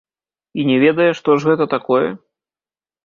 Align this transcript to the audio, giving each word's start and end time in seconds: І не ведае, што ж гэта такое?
І 0.61 0.65
не 0.69 0.77
ведае, 0.85 1.09
што 1.21 1.35
ж 1.43 1.49
гэта 1.51 1.65
такое? 1.75 2.05